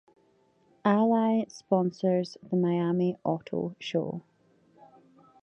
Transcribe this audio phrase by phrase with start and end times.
[0.83, 4.23] Ally sponsors the Miami Auto Show.